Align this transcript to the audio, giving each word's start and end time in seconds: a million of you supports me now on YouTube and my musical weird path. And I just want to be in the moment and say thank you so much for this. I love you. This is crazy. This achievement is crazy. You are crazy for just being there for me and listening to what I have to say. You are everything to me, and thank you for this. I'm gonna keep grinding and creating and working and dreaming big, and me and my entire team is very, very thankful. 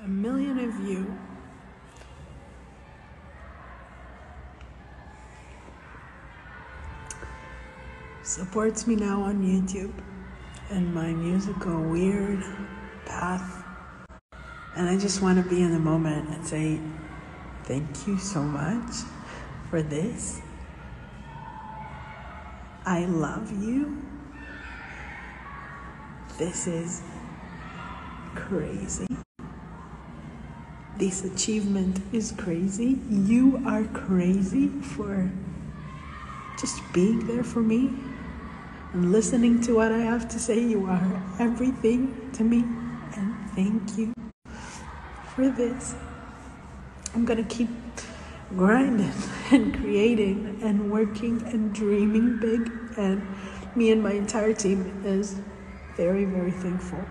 a 0.00 0.06
million 0.06 0.58
of 0.60 0.88
you 0.88 1.12
supports 8.22 8.86
me 8.86 8.94
now 8.94 9.22
on 9.22 9.42
YouTube 9.42 9.92
and 10.70 10.94
my 10.94 11.12
musical 11.12 11.82
weird 11.82 12.44
path. 13.06 13.64
And 14.76 14.88
I 14.88 14.96
just 14.96 15.20
want 15.20 15.42
to 15.42 15.50
be 15.50 15.62
in 15.62 15.72
the 15.72 15.80
moment 15.80 16.28
and 16.28 16.46
say 16.46 16.80
thank 17.64 18.06
you 18.06 18.18
so 18.18 18.40
much 18.40 18.94
for 19.68 19.82
this. 19.82 20.40
I 22.86 23.06
love 23.06 23.50
you. 23.50 24.00
This 26.38 26.68
is 26.68 27.02
crazy. 28.36 29.08
This 30.98 31.22
achievement 31.22 32.00
is 32.12 32.32
crazy. 32.32 32.98
You 33.08 33.62
are 33.64 33.84
crazy 33.84 34.66
for 34.66 35.30
just 36.58 36.82
being 36.92 37.24
there 37.28 37.44
for 37.44 37.60
me 37.60 37.92
and 38.92 39.12
listening 39.12 39.60
to 39.60 39.76
what 39.76 39.92
I 39.92 39.98
have 39.98 40.28
to 40.30 40.40
say. 40.40 40.58
You 40.58 40.86
are 40.86 41.22
everything 41.38 42.32
to 42.32 42.42
me, 42.42 42.64
and 43.14 43.32
thank 43.54 43.96
you 43.96 44.12
for 45.36 45.48
this. 45.48 45.94
I'm 47.14 47.24
gonna 47.24 47.44
keep 47.44 47.70
grinding 48.56 49.14
and 49.52 49.78
creating 49.78 50.58
and 50.62 50.90
working 50.90 51.40
and 51.46 51.72
dreaming 51.72 52.40
big, 52.40 52.72
and 52.96 53.22
me 53.76 53.92
and 53.92 54.02
my 54.02 54.14
entire 54.14 54.52
team 54.52 55.00
is 55.04 55.36
very, 55.96 56.24
very 56.24 56.50
thankful. 56.50 57.04